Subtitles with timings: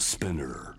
[0.00, 0.74] Spinner.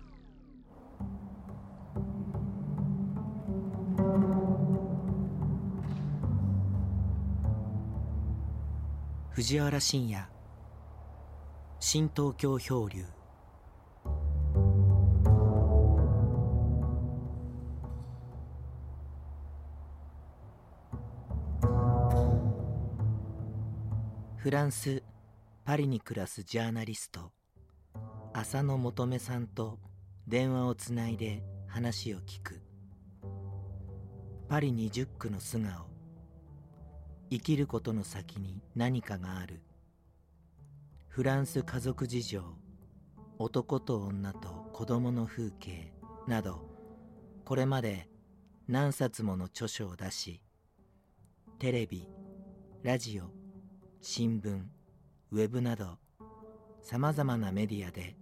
[9.30, 10.28] 藤原信也。
[11.78, 13.04] 新東京漂流。
[24.36, 25.04] フランス・
[25.64, 27.30] パリに暮らすジャーナリスト。
[28.34, 29.78] 浅野求めさんと
[30.26, 32.62] 電話をつないで話を聞く。
[34.48, 35.86] パリ20区の素顔。
[37.30, 39.62] 生きることの先に何かがある。
[41.08, 42.42] フランス家族事情。
[43.38, 45.92] 男と女と子供の風景。
[46.26, 46.70] など。
[47.44, 48.08] これまで
[48.66, 50.40] 何冊もの著書を出し。
[51.58, 52.08] テレビ
[52.82, 53.24] ラジオ
[54.00, 54.62] 新聞
[55.32, 55.98] ウェブなど。
[56.80, 58.16] さまざまなメディアで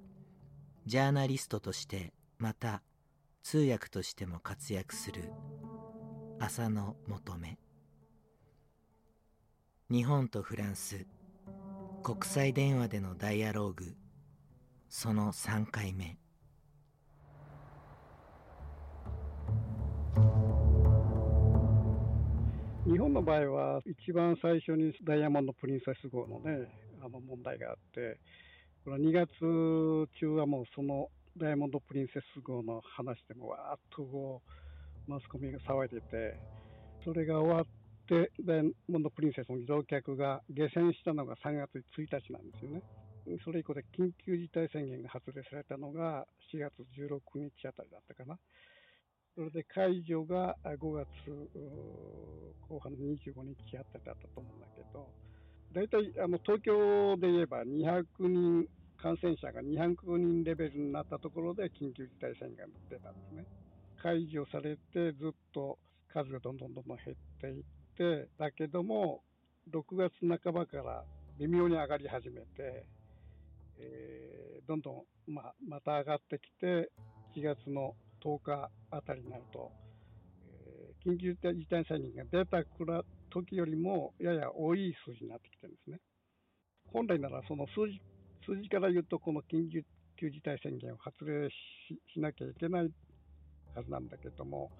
[0.90, 2.82] ジャーナリストとしてまた
[3.44, 5.30] 通訳としても活躍する
[6.40, 7.36] 浅野求。
[7.36, 7.60] め
[9.88, 11.06] 日本とフランス
[12.02, 13.94] 国際電話でのダイアローグ
[14.88, 16.18] その3回目。
[22.84, 26.66] 日本の場合は一番最初にダイヤモンド・プリンセス号のね
[27.00, 28.18] あの問題があって
[28.82, 29.28] この2月
[30.18, 34.40] 中はもうそのダイヤモンド・プリンセス号の話でもわーっとこ
[35.06, 36.40] うマスコミが騒いでて
[37.04, 37.66] それが終わっ
[38.08, 42.82] てダイヤモンド・プリンセスの乗客が下船したのが3月1日なんですよね。
[43.44, 48.38] それ以降で緊急事態宣言が発令されたのが4月16日あたりだったかな。
[49.34, 51.06] それで解除が5月
[52.68, 55.06] 後半の25日あたりだったと思うんだけど、
[55.74, 58.66] 大体あの東京で言えば200人、
[59.00, 63.44] 感染者が200人レベルになったところで緊急事態宣言が出たんですね。
[64.02, 65.78] 解除されてずっと
[66.12, 67.64] 数がどんどんどんどん減っていっ
[67.96, 69.22] て、だけども、
[69.70, 71.04] 6月半ばから
[71.38, 72.84] 微妙に上がり始めて、
[73.78, 74.40] えー
[74.70, 76.90] どんどん、まあ、また上がってきて、
[77.34, 79.72] 4月の10日あたりになると、
[81.04, 85.98] 緊急事態宣言が出たくら時よりもやや多い数字になってきてるんですね。
[86.92, 88.00] 本来ならその数字
[88.46, 89.68] 数字から言うと、この緊
[90.16, 91.48] 急事態宣言を発令
[92.12, 92.90] しなきゃいけない
[93.74, 94.70] はずなんだけども、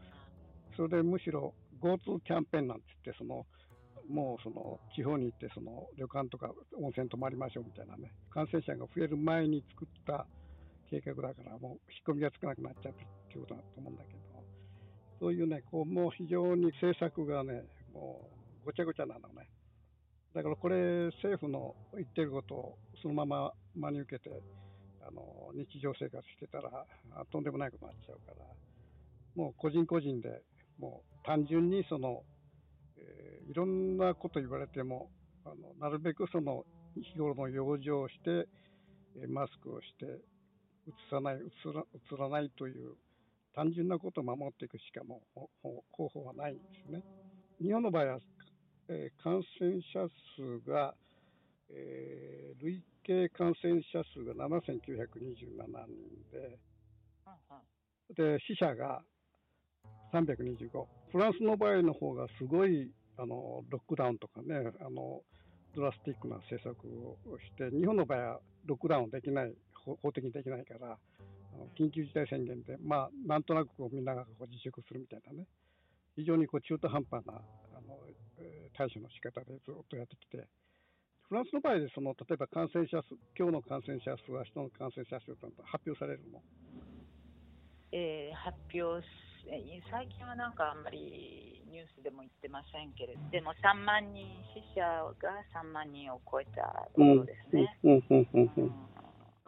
[0.77, 3.47] それでむしろ GoTo キャンペーンなんて言って、その
[4.09, 10.27] もうその地方に行ってその旅館とか温泉泊まりましょうみたいなね、感染者が増える前に作った
[10.91, 12.95] 計画だから、もう引っ込みがつかなくなっちゃうっ
[13.29, 14.19] ていうことだと思うんだけど、
[15.21, 18.27] そういうね、こうもう非常に政策がね、も
[18.63, 19.49] うごちゃごちゃなのね。
[20.35, 24.31] だからこれ、政府の言ってることをそのまま真に受けて、
[25.07, 26.87] あの日常生活してたら、
[27.31, 28.47] とんでもないことになっちゃうから、
[29.35, 30.43] もう個人個人で、
[30.79, 32.23] もう単純にその、
[32.97, 35.11] えーいろんなこと言われても、
[35.45, 36.65] あのなるべくその
[36.95, 38.47] 日頃の養生をして、
[39.29, 40.21] マスクをして、う
[41.09, 42.95] つさない、うつらうつらないという
[43.55, 45.41] 単純なことを守っていくしかもう
[45.93, 47.03] 方法はないんですね。
[47.61, 48.19] 日本の場合は、
[48.89, 50.95] えー感染者数が、
[51.71, 54.71] えー累計感染者数が7927
[55.89, 56.59] 人で、
[58.15, 59.03] で死者が
[60.13, 65.23] 325、フランスの場合の方がすごいあのロックダウンとかねあの、
[65.75, 69.53] ドラスティックな政策をして、日本の場合はロックダウンできない、
[69.85, 70.99] 法的にできないから、
[71.79, 75.47] 緊急事態宣言で、まあ、なんとなくこうみんながこう自粛するみたいなね、
[76.17, 77.99] 非常にこう中途半端なあの、
[78.39, 80.47] えー対処の仕方でずっとやってきて、
[81.29, 86.41] フランスの場合でその例えば感染者数、今日の感染者数、明日の感染者数と発表されるの？
[87.93, 89.05] えー発表
[89.91, 94.81] 最近はなんかあんまりニュースでも言ってませんけれど、でも3万人、死者
[95.19, 97.77] が3万人を超えたところですね。
[97.83, 98.73] うんうんうんうんうん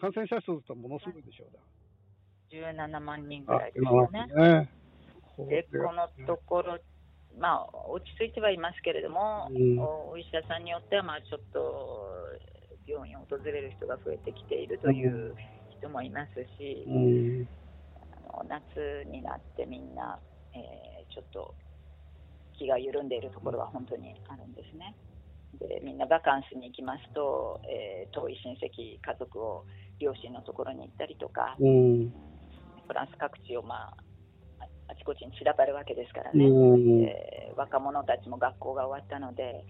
[0.02, 1.52] 感染者数とものすごいでしょう
[2.52, 3.58] 17万人ぐだ。
[3.58, 4.26] らいですよね。
[4.26, 4.68] ね。
[5.48, 6.78] で、このところ、
[7.38, 12.16] まあ、落ち着いてはいますけれども、うんおお医者さんによっては、まあ、ちょっと
[12.86, 15.34] 病院を訪れる人が増えてきているという
[15.78, 17.48] 人もいますし、うん
[18.32, 20.18] あの夏になってみんな、
[20.54, 21.54] えーちょっと
[22.58, 24.94] 気が緩んでいるところは本当にあるんですね。
[25.58, 29.64] でみんなバカンスに行きますと、えー遠い親戚、家族を
[29.98, 32.12] 両親のところに行ったりとか、うん
[32.92, 33.96] フランス各地を、まあ、
[34.60, 37.04] ああちこちに散らばるわけですからね、うん。
[37.04, 39.64] えー若者たちも学校が終わったので、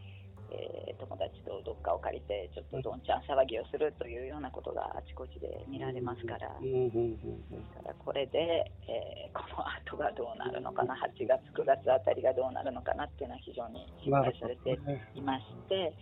[0.51, 14.79] えー、友達とどっかを借りてちょっとどんちゃん騒ぎをするというようなことがあちこちで見られますから、ですからこれで、えー、この後がどうなるのかな8月9月あたりがどうなるのかなっていうのは非常に心配されて
[15.15, 15.93] いまして、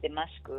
[0.00, 0.52] でマスク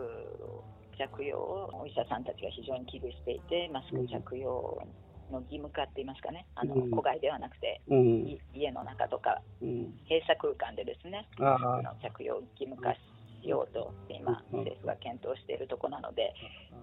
[0.99, 4.83] 着用をお医者さんたちが非常に危惧していてマスク着用
[5.31, 16.33] の義務化って言いますかね、あの、うん、戸外ではなくて、うん、家の中とか、うん、閉鎖空間でですね、マスクの着用を義務化しようと今、政府が検討しているところなので、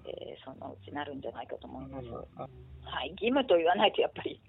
[0.07, 2.09] えー、そのうちなるんじゃないかと思います。
[2.09, 4.41] はい、義務と言わないとやっぱり、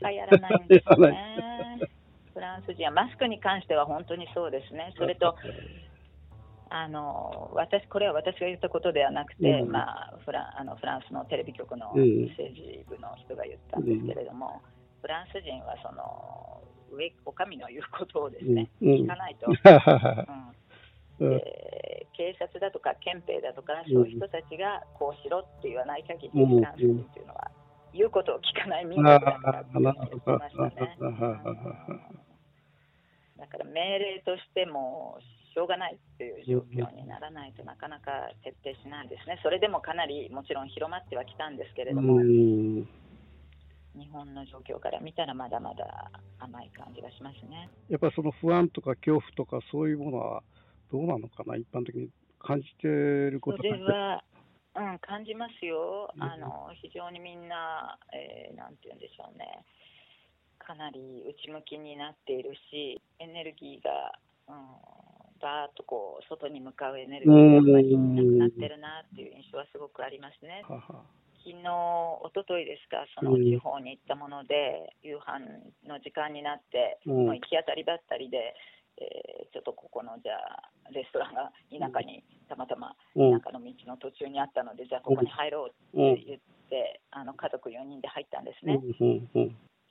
[0.00, 1.80] やらないん ですね。
[2.34, 4.92] フランス人はマスクに関しては本当にそうですね。
[4.96, 5.36] それと
[6.70, 19.50] あの私これは私が言ったことではなくて、うん、まあ、フラあのフランスのテレビ局の政治部の人が言ったんですけれども、うん、フランス人はその上お上の言うことをですね、うん、聞かないと、
[21.18, 27.50] で警察だとか憲兵だとかそういう人たちがこうしろって言わない限り、フランス人というのは
[27.92, 30.98] 言うことを聞かない民族だったって言ってましたね。
[33.38, 35.18] だから命令としても
[35.54, 38.10] しょうがないっていう状況にならないとなかなか
[38.42, 46.10] 徹底しないですね、それでもかなりもちろん広まってはきたんですけれども、日本の状況から見たらまだまだ
[46.40, 47.70] 甘い感じがしますね。
[47.88, 50.42] やっぱりその不安とか恐怖とかそういうものは
[50.90, 52.10] どうなのかな、一般的に
[52.40, 54.24] 感じてることそれは、
[54.74, 59.64] うん、感じますよ、あの非常にみんな、えー、なんて言うんでしょうね。
[60.58, 60.98] かなり
[61.28, 64.18] 内向きになっているしエネルギーが、
[64.48, 64.54] うん、
[65.44, 67.68] バーッとこう外に向かうエネルギーがあん。
[67.68, 70.64] まりなくなってるなっていう印象はすごくありますね。
[71.44, 71.60] 昨日、
[72.24, 75.44] おとといですか、その地方に行ったもので、夕飯
[75.84, 78.56] の時間になって、もう行き当たりばったりで、
[78.96, 88.80] えー、ちょっとここのじゃあレストランが田舎にたまたま田舎の道の途中にあったので、じゃあここに入ろうって言って、あの家族4人で入ったんですね。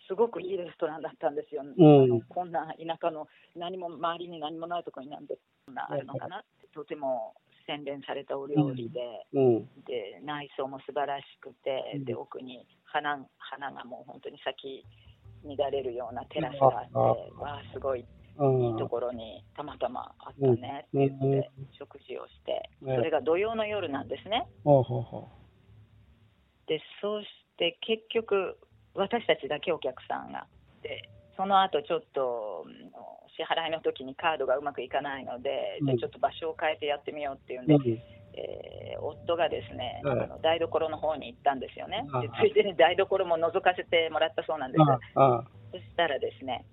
[0.07, 7.33] すごくいいレストランだったんですよ、うん、こんな田舎の何も周りに何もないところになんでこんなあるのかなって、とても
[7.65, 8.99] 洗練されたお料理で。
[9.33, 14.85] うん、で内装も素晴らしくて、で奥に花花がもう本当に咲き
[15.45, 18.05] 乱れるようなテラスがあって、わあ、すごい。
[18.33, 24.47] いいところにたまたまあったねって言って食事をして、それが土曜の夜なんですね。
[26.65, 27.27] でそうし
[27.57, 28.57] て結局
[28.95, 30.47] 私たちだけお客さんが。
[30.81, 32.65] でその後ちょっと
[33.35, 37.81] 支払いの時にカードがうまくいかないので、うん、じゃちょっと場所を変えてやってみようっていうんで、うん、
[38.37, 42.05] えー、夫がですね、あの台所の方に行ったんですよね。
[42.21, 44.83] でついでに台所も覗かせてもらったそうなんです。
[45.71, 46.65] そしたらですね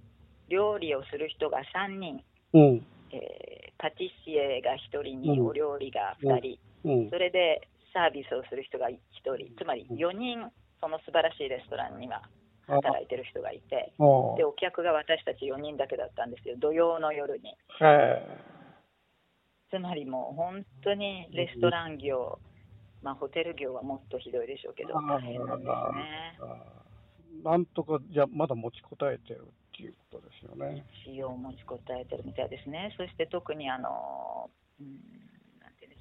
[0.48, 2.20] 料理をする人が3人、
[2.52, 9.56] うん、えー、パティシエが1人にお料理が2人、それでサービスをする人が1人。
[9.56, 12.22] つまり4人その素晴らしいレストランには
[12.66, 13.92] 働いてる人がいて、
[14.36, 17.56] でお客が私たち4人だけだったんですよ、土曜の夜に。
[19.70, 22.38] つまりもう本当にレストラン業、
[23.02, 26.40] まあ、ホテル業はもっとひどいでしょうけど、大変なんですね。
[27.44, 30.84] なんとかじゃまだ持ちこたえてるっていうことですよね。
[31.06, 32.92] 一応持ちこたえてるみたいですね。
[32.96, 34.50] そして特にあの、
[34.80, 35.29] うん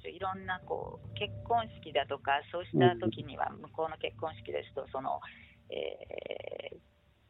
[0.00, 5.20] ですよいろんなこう結婚式だとかそうした時には向こうの結婚式ですとその、
[5.68, 6.80] えー、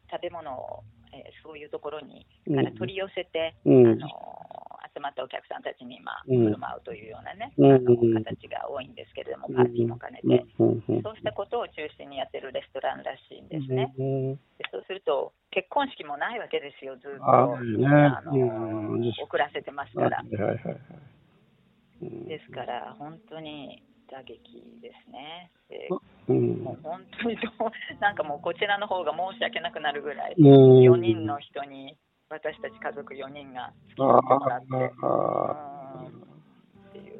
[0.09, 4.07] 食べ物を、えー、そういうところにから取り寄せて、うん、あの
[4.91, 13.93] 集まったお客さんたちに、まあ、振る舞うというようなね、うん、あの形が多いんですけれども、パーティーも兼ねて、そうしたことを中心にやってるレストランらしいんですね。
[13.95, 17.55] でそうすると、結婚式もないわけですよ、ずっと、あ
[18.27, 20.23] の遅らせてますから。
[22.27, 25.51] ですから、本当に打撃ですね。
[26.27, 31.97] うん、もう本当にどう、 なんかもうこちらの方が申し訳なくなるぐらい、4人の人に、
[32.29, 34.67] 私たち家族4人が付き合ってもらって、
[36.89, 37.19] っていう、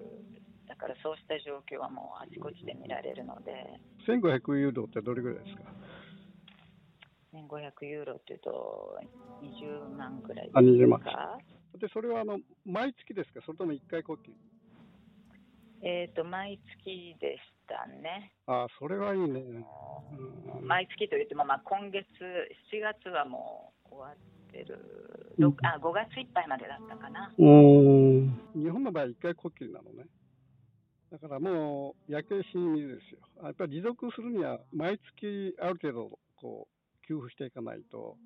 [0.67, 3.79] だからそうした状況はもうあちこちで見られるので。
[4.07, 5.63] 1500ユーロってどれぐらいですか
[7.33, 8.97] ？1500ユーロっていうと、
[9.41, 10.59] 20万ぐらいですか？
[10.59, 11.01] あ20万
[11.79, 14.17] でそれはあの毎月ですか、それとも1回呼吸
[15.83, 18.31] えっ、ー、と、毎月でしたね。
[18.47, 19.39] あそれはいいね。
[20.59, 22.05] うん、毎月といっても、まあ、今月、
[22.71, 27.33] 7月はもう終わってる、うん、あ5月いっぱいまでだったかな。
[27.37, 30.05] うん日本の場合、1回呼吸なのね。
[31.11, 33.19] だからもう、焼け死にですよ。
[33.43, 38.17] やっぱり持続するには、毎月ある程度、こう、給付していかないと、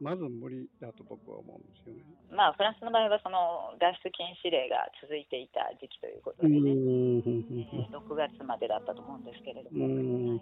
[0.00, 2.02] まず無理だと僕は思うんですよね。
[2.30, 10.38] まあ、フランスの場合はその外出禁止令が続いていた時期ということでね、えー6月までだったと思うんですけれども、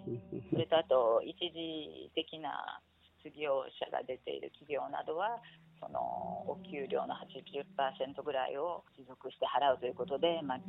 [0.51, 2.81] それとあと、一時的な
[3.23, 5.39] 失業者が出ている企業などは、
[5.79, 5.99] その
[6.47, 10.59] お給料の80%ぐらいを持続して払うということで、まあ、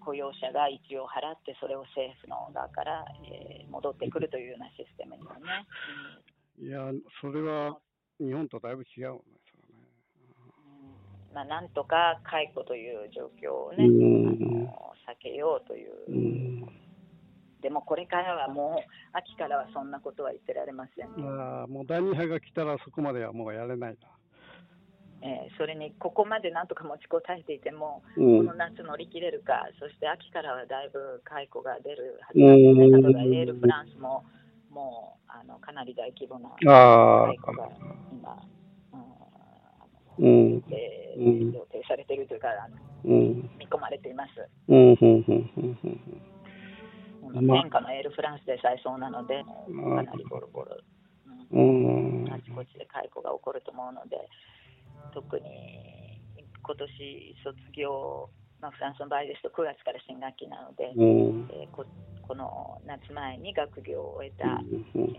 [0.00, 5.66] 雇用者が一応払って、それを政府の側から、えー、戻ってくるというようなシステムですね。
[6.60, 6.90] いや、
[7.20, 7.78] それは
[8.20, 9.88] 日本とだいぶ違うね、それね。
[11.34, 16.66] まあ、なんとか解雇という状況をね、避けようという。
[17.62, 24.08] でもこれからはもう、秋からはそんなことは言ってられません、あもう第2波が来たらそこまではもうやれないな。
[25.20, 34.24] えー、それにここまでなんとか持ちこたえていても、うん、この夏乗り切れるか、そして秋からはだいぶ解雇が出るはずなんですね、例えばエールフランスも
[34.70, 37.68] もうあのかなり大規模な解雇が
[38.12, 38.42] 今、
[40.18, 40.54] うん、
[41.52, 42.48] 予定されているというか、
[43.04, 44.30] うん、見込まれています。
[44.68, 44.96] うん
[47.28, 50.78] 天下のエールフランスでさえそうなので、かなりボロボロ、
[51.52, 54.16] うん、あちこちで解雇が起こると思うので。
[55.12, 56.20] 特に
[56.62, 58.28] 今年卒業、
[58.60, 61.86] まあ、フランスの場合ですと9月から新学期なので、うん、えー、こ
[62.28, 64.60] この夏前に学業を終えた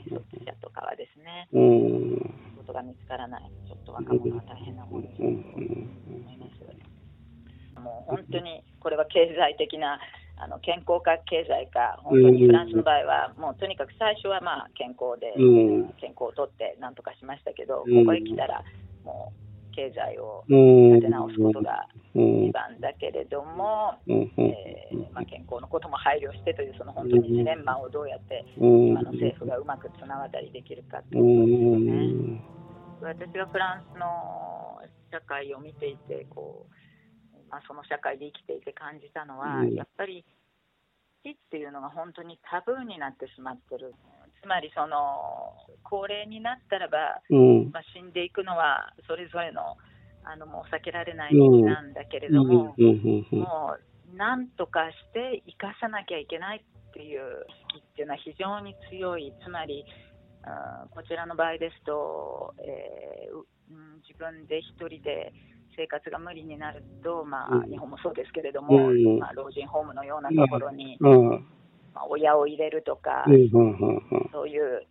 [0.07, 2.21] 卒者とかはですね、うん、
[2.53, 7.81] 仕事が見つからない、ちょっと若者は大変なものだと思います。
[7.81, 9.99] もう本当にこれは経済的な
[10.37, 15.33] あの健康か経済か、本当にフランスの場合は、もうとにかく最初はまあ健康で、
[15.99, 18.63] 健康をとってなんとかしましたけど、ここへ来たら、
[19.03, 32.59] もう経済を立て直すことが一番だけれども、えー、まあ、健康のことも配慮してというその本当にジレンマをどうやって今の政府がうまく綱渡りできるかということですね。
[33.01, 40.25] 私がフランスの社会を見ていてこう、まあ、その社会で生きていて感じたのは、やっぱり
[41.23, 43.93] 死っていうのが本当にタブーになってしまってる。
[44.41, 45.53] つまりその
[45.83, 49.77] 高齢になったらば、うん、まあ、死んでいくのはそれぞれの
[50.23, 53.77] あのもう避けられない道なんだけれども、うん、も
[54.13, 59.85] うなんとかして生かさなきゃいけないっていう意識っていうのは非常に強い、つまり、
[60.43, 63.37] うん、こちらの場合ですと、えー、
[63.71, 65.31] うん、自分で一人で
[65.77, 70.97] 生活が無理になると、まあ、日本もそうですけれども、まあ、老人ホームのようなところに、
[71.93, 74.85] まあ、親を入れるとか、そういう、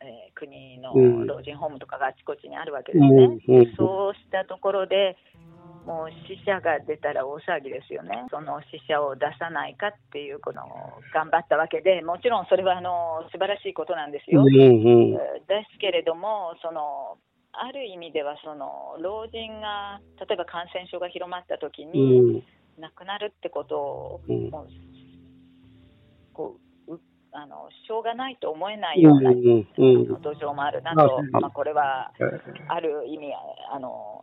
[0.00, 0.92] えー、国の
[1.26, 3.74] 老人ホームとかがあちこちにあるわけですね。
[3.76, 5.16] そうしたところで
[5.86, 10.62] もう死者が出たら大騒ぎですよね、その死者を出さないかっていうこの
[11.12, 14.44] 頑張ったわけで、もちろんそれはあの素晴らしいことなんですよ。
[14.44, 14.52] で
[15.72, 17.18] すけれども、その
[17.52, 22.44] ある意味ではその老人が例えば感染症が広まった時に、
[22.78, 24.68] 亡くなるってことを、もう
[26.32, 26.62] こう
[27.32, 29.66] あのしょうがないと思えないような、うんうん、
[30.20, 32.12] 土壌もあるなと、まあ、これは
[32.68, 33.32] ある意味
[33.72, 34.20] あの、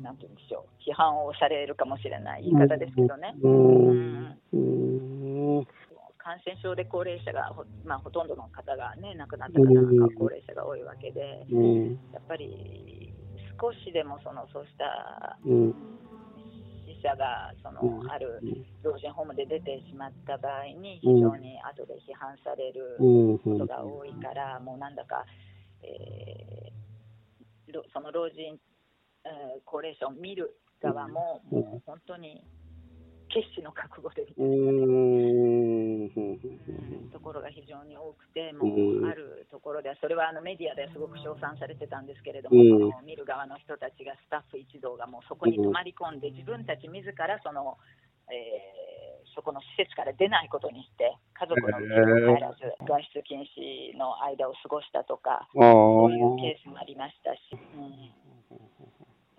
[0.00, 3.34] なんて言うんでしょう、批判をされるかもしれない言い方ですけどね。
[6.18, 9.72] 感染症で高齢者がほ,、まあ、ほとんどの方が、ね、亡くなった方が
[10.18, 11.46] 高齢者が多いわけで、
[12.12, 13.14] やっぱり
[13.60, 15.38] 少しでもそのそうした
[17.06, 18.42] 者がその、ある
[18.82, 22.98] 老人ホームで出てしまった場合に非常に後で批判される
[23.44, 25.24] ことが多いから、もうなんだか、
[25.82, 28.58] えー、その老人、
[29.24, 32.42] えー、高齢者を見る側ももう本当に
[33.28, 34.48] 決死の覚悟で見てる
[37.12, 42.06] ところが非常に多くて、もうあるところでは、それはあのメディアですごく称賛されてたん。
[42.06, 46.20] ですけれども、その見る側の人たちが、スタッフ一同がもうそこに泊まり込ん。
[46.20, 47.76] で、自分たち自らその、
[48.30, 57.38] えー、そこの施設から出ないことにして、家族の家に帰らず、外出禁止の間を過ごしたとか、そういうケースもありましたし。
[57.52, 58.25] うん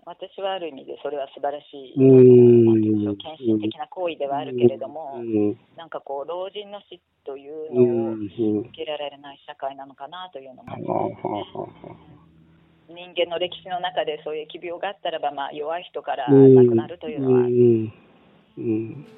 [0.08, 5.20] 私はある意味でそれは素晴らしい、献身的な行為ではあるけれども、
[5.76, 11.28] なんかこう、老人の死というのを受けられない社会なのかなというのもあります
[12.88, 13.04] ね。
[13.04, 17.40] 人間の歴史の中でそういう疫病があったらば、まあ、弱い人から亡くなるというのは、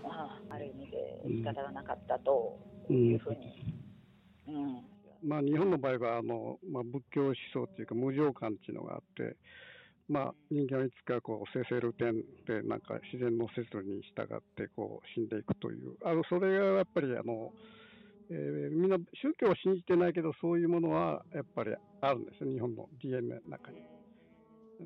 [0.02, 2.58] まあ、ある意味で仕方がなかったと
[2.90, 3.54] いうふうに。
[4.48, 4.82] うん。
[5.22, 9.36] まあ、日本の場合はあの、まあ、仏教思想というか無常観っていうのがあって、
[10.10, 17.52] まあ、人間はいつかこう生成ル点でなんか自然の摂理に従ってこう死んでいくというあのそれがやっぱりあの
[18.32, 23.78] えー、みんな宗教を信じてないけど、そういうものはやっぱりあるんですよ、日本の DNA の中に。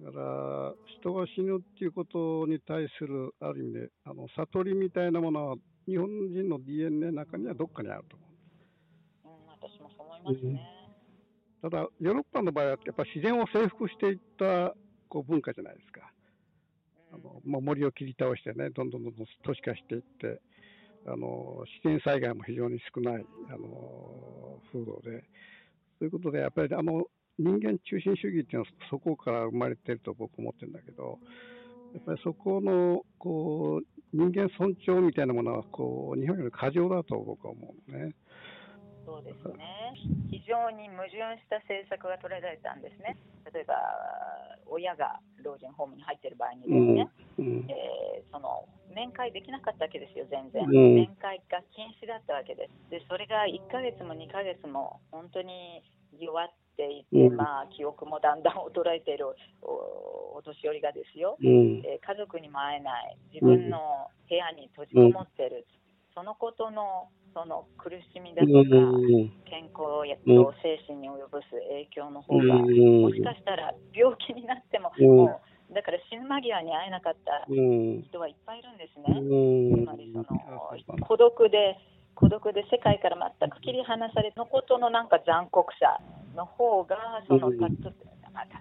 [0.03, 8.27] だから、人が死ぬっていうことに対する、ある意味で、あの悟りみたいなものは、日本人の DNA の中にはどっかにあると思
[9.25, 9.29] う。
[9.29, 10.61] うん、私もそう思いますね。
[11.61, 14.75] ただ、ヨーロッパの場合は、やっぱ自然を征服していった
[15.15, 16.11] こう文化じゃないですか。
[17.13, 20.41] あのまあ、森を切り倒してね、どんどんどんどん都市化していって、
[21.07, 25.23] あの自然災害も非常に少ないあの風土で、
[26.01, 27.05] そういうことで、やっぱりあの
[27.39, 31.21] 人間中心主義っていうのはそこから生まれてると僕思ってるんだけど、
[31.95, 38.17] やっぱりそこのこう人間尊重みたいなものはこう日本より過剰だと僕は思うね。
[39.05, 39.95] そうですね。
[40.31, 43.17] 非常に矛盾した政策が取られたんですね。
[43.53, 43.77] 例えば、
[44.67, 47.09] 親が老人ホームに入っている場合にですね、
[47.39, 47.47] うん。
[47.47, 50.65] うん、えー、その面会できなかったわけですよ、全然。
[50.65, 52.91] うん、面会が禁止だったわけです。
[52.91, 55.83] で、それが1ヶ月も2ヶ月も本当に
[56.19, 59.27] 弱っていて、まあ、記憶もだんだん衰えている
[59.63, 65.67] お年寄りがですよ、えー、家族にも会えない、自分の部屋に閉じこもっている、
[66.15, 68.71] そのことのその苦しみだとか、
[69.51, 79.19] 健康やと精神に及ぼす影響の方が、もしかしたら病気になっても、もうだから死ぬ間際に会えなかった人はいっぱいいるんですね。
[79.19, 81.77] つまりその孤独で
[82.15, 85.99] 孤独で世界から全く切り離されのことのなんか残酷さ
[86.37, 87.67] の方がそのた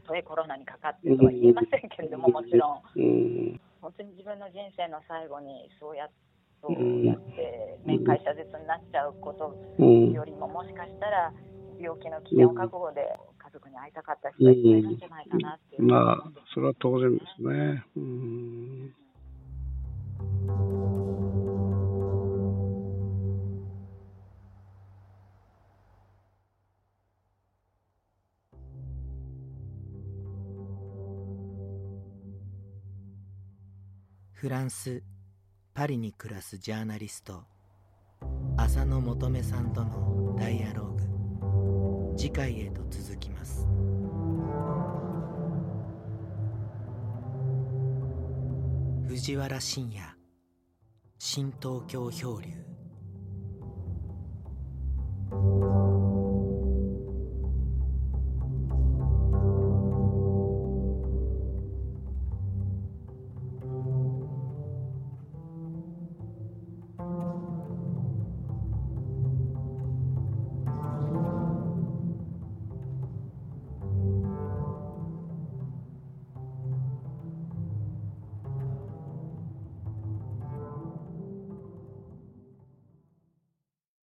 [0.08, 3.60] とえコロナにかかってとは言えませんけれどももちろん。
[3.82, 6.33] 本当に自分の人生の最後にそうやって
[6.63, 9.53] そうやって面会謝絶になっちゃうこと
[9.84, 11.34] よりも、もしかしたら
[11.77, 13.01] 病気の危険を覚悟で
[13.38, 17.84] 家族に会いたかった人がいるんじゃないかなっていう、まあ、それは当然ですね。
[17.98, 18.93] うん。
[34.32, 35.03] フランス
[35.74, 37.46] パリに暮らすジャーナリスト
[38.58, 42.15] 浅野求さんとのダイアローグ。
[42.15, 43.65] 次回へと続きます。
[49.08, 50.15] 藤原信也
[51.17, 52.73] 新東京漂流。